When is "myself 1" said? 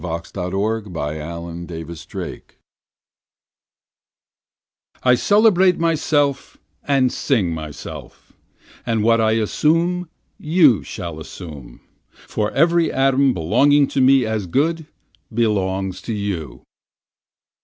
1.69-2.41